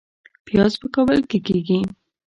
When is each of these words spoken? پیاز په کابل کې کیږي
پیاز 0.45 0.73
په 0.81 0.87
کابل 0.95 1.19
کې 1.29 1.39
کیږي 1.47 1.79